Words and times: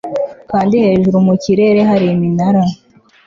Kandi 0.51 0.75
hejuru 0.85 1.17
mu 1.27 1.33
kirere 1.43 1.79
hari 1.89 2.05
iminara 2.15 2.63